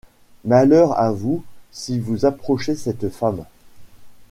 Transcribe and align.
Malheur 0.45 0.97
à 0.99 1.11
vous 1.11 1.43
si 1.71 1.99
vous 1.99 2.25
approchez 2.25 2.73
cette 2.73 3.09
femme! 3.09 3.45